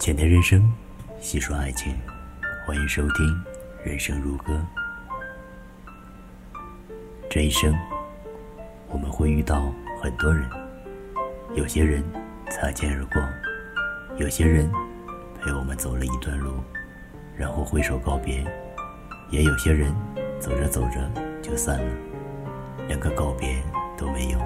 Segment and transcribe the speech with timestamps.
[0.00, 0.72] 浅谈人生，
[1.20, 1.94] 细说爱情，
[2.64, 3.26] 欢迎收听
[3.84, 4.54] 《人生如歌》。
[7.28, 7.76] 这一生，
[8.88, 10.48] 我们会遇到很多人，
[11.54, 12.02] 有些人
[12.48, 13.22] 擦肩而过，
[14.16, 14.72] 有些人
[15.38, 16.54] 陪我们走了一段路，
[17.36, 18.42] 然后挥手告别，
[19.28, 19.94] 也有些人
[20.38, 21.12] 走着走着
[21.42, 21.94] 就散了，
[22.88, 23.62] 连个告别
[23.98, 24.40] 都没有。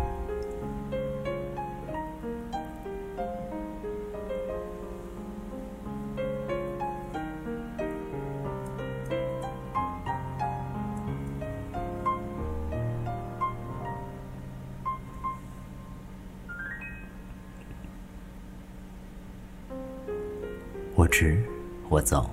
[20.96, 21.43] 或迟
[21.90, 22.30] 或早，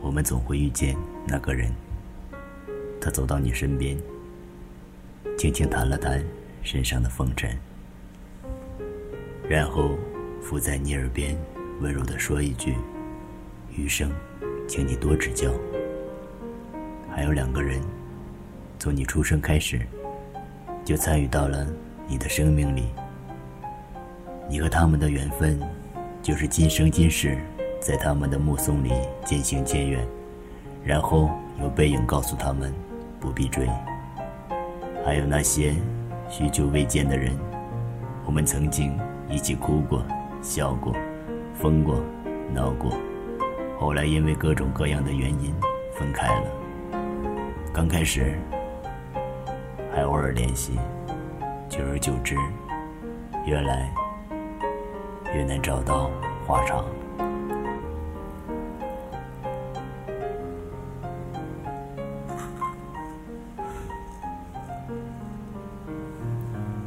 [0.00, 0.96] 我们总会遇见
[1.26, 1.70] 那个人。
[2.98, 3.98] 他走到你身边，
[5.36, 6.24] 轻轻弹了弹
[6.62, 7.54] 身上的风尘，
[9.46, 9.98] 然后
[10.40, 11.36] 附在你耳边，
[11.80, 12.74] 温柔地说一句
[13.76, 14.10] ：“余生，
[14.66, 15.52] 请你多指教。”
[17.14, 17.78] 还有两个人，
[18.78, 19.80] 从你出生开始，
[20.82, 21.66] 就参与到了
[22.08, 22.86] 你的生命里。
[24.48, 25.60] 你和他们的缘分，
[26.22, 27.38] 就是今生今世。
[27.80, 28.92] 在他们的目送里
[29.24, 30.06] 渐行渐远，
[30.84, 31.30] 然后
[31.62, 32.74] 有背影告诉他们
[33.18, 33.66] 不必追。
[35.02, 35.74] 还有那些
[36.28, 37.34] 许久未见的人，
[38.26, 38.94] 我们曾经
[39.30, 40.04] 一起哭过、
[40.42, 40.94] 笑过、
[41.54, 42.04] 疯过、
[42.52, 42.92] 闹过，
[43.78, 45.54] 后来因为各种各样的原因
[45.94, 46.46] 分开了。
[47.72, 48.38] 刚开始
[49.90, 50.78] 还偶尔联系，
[51.66, 52.36] 久而久之，
[53.46, 53.90] 越来
[55.34, 56.10] 越难找到
[56.46, 56.84] 话茬。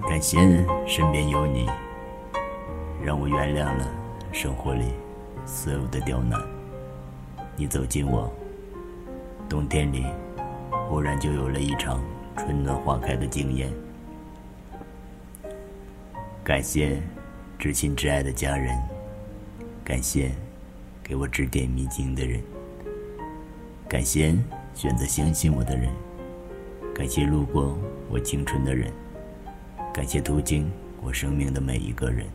[0.07, 0.37] 感谢
[0.85, 1.67] 身边有你，
[3.03, 3.87] 让我原谅了
[4.31, 4.93] 生活里
[5.45, 6.39] 所有的刁难。
[7.55, 8.31] 你走进我，
[9.49, 10.05] 冬天里
[10.87, 11.99] 忽然就有了一场
[12.37, 13.71] 春暖花开的惊艳。
[16.43, 17.01] 感谢
[17.63, 18.77] 至亲至爱的家人，
[19.85, 20.29] 感谢
[21.01, 22.41] 给我指点迷津的人，
[23.87, 24.35] 感谢
[24.75, 25.89] 选择相信我的人，
[26.93, 27.79] 感谢路过
[28.09, 28.91] 我青春的人。
[29.93, 30.69] 感谢途经
[31.01, 32.27] 我生命的每一个人，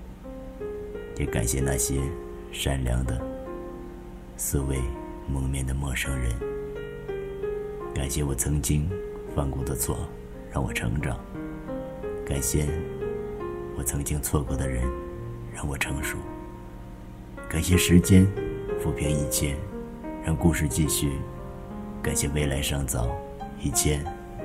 [1.19, 2.00] 也感谢那些
[2.50, 3.21] 善良的、
[4.38, 4.78] 素未
[5.31, 6.33] 谋面的陌生人。
[7.94, 8.88] 感谢我曾经
[9.37, 10.09] 犯过的错，
[10.50, 11.19] 让我成长；
[12.25, 12.67] 感谢
[13.77, 14.83] 我曾经错过的人，
[15.58, 16.16] 让我成熟；
[17.48, 18.24] 感谢时间
[18.80, 19.56] 抚平一切，
[20.24, 21.08] 让故事继续；
[22.00, 23.08] 感谢未来尚早，
[23.60, 24.00] 一切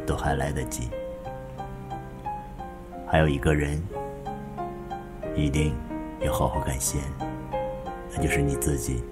[0.07, 0.89] 都还来得及。
[3.05, 3.79] 还有一个人，
[5.35, 5.75] 一定
[6.19, 6.97] 要好好感谢，
[8.11, 9.03] 那就是你自己。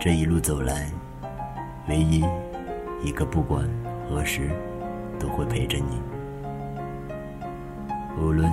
[0.00, 0.90] 这一路走来，
[1.88, 2.24] 唯一
[3.00, 3.64] 一个不管
[4.10, 4.50] 何时
[5.20, 6.00] 都会陪着你，
[8.20, 8.52] 无论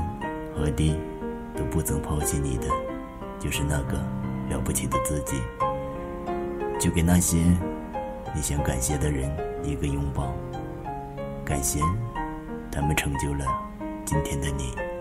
[0.55, 0.95] 何地
[1.55, 2.67] 都不曾抛弃你的，
[3.39, 3.97] 就是那个
[4.49, 5.41] 了不起的自己。
[6.79, 7.37] 就给那些
[8.35, 9.31] 你想感谢的人
[9.63, 10.33] 一个拥抱，
[11.45, 11.79] 感谢。
[12.71, 13.45] 他们成就了
[14.03, 14.92] 今天的你。